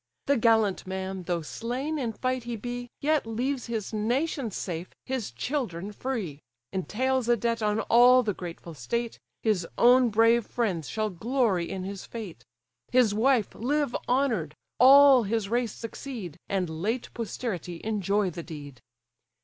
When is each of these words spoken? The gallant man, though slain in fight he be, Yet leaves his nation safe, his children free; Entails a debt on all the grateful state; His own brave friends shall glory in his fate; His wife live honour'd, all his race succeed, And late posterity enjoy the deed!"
The 0.25 0.35
gallant 0.35 0.87
man, 0.87 1.25
though 1.25 1.43
slain 1.43 1.99
in 1.99 2.13
fight 2.13 2.45
he 2.45 2.55
be, 2.55 2.89
Yet 3.01 3.27
leaves 3.27 3.67
his 3.67 3.93
nation 3.93 4.49
safe, 4.49 4.87
his 5.05 5.29
children 5.29 5.91
free; 5.91 6.39
Entails 6.73 7.29
a 7.29 7.37
debt 7.37 7.61
on 7.61 7.81
all 7.81 8.23
the 8.23 8.33
grateful 8.33 8.73
state; 8.73 9.19
His 9.43 9.67
own 9.77 10.09
brave 10.09 10.47
friends 10.47 10.89
shall 10.89 11.11
glory 11.11 11.69
in 11.69 11.83
his 11.83 12.03
fate; 12.07 12.43
His 12.91 13.13
wife 13.13 13.53
live 13.53 13.95
honour'd, 14.09 14.55
all 14.79 15.21
his 15.21 15.49
race 15.49 15.73
succeed, 15.75 16.35
And 16.49 16.67
late 16.81 17.13
posterity 17.13 17.79
enjoy 17.83 18.31
the 18.31 18.41
deed!" 18.41 18.81